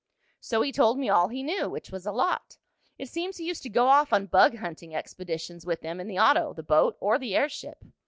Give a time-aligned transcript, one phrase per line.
[0.39, 2.57] "So he told me all he knew, which was a lot.
[2.97, 6.17] It seems he used to go off on bug hunting expeditions with them in the
[6.17, 7.85] auto, the boat or the airship."